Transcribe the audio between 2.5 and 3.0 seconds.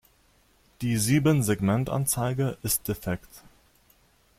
ist